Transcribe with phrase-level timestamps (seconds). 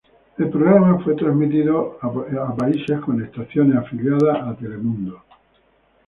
[0.39, 5.21] El programa fue transmitido en países con estaciones afiliadas a Telemundo.